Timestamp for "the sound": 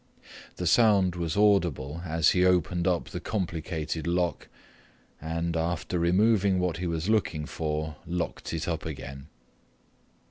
0.55-1.13